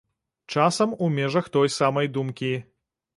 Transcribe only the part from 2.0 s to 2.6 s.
думкі.